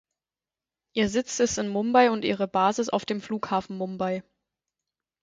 Ihr 0.93 1.09
Sitz 1.09 1.39
ist 1.39 1.59
in 1.59 1.67
Mumbai 1.67 2.09
und 2.09 2.25
ihre 2.25 2.47
Basis 2.47 2.89
auf 2.89 3.05
dem 3.05 3.21
Flughafen 3.21 3.77
Mumbai. 3.77 4.23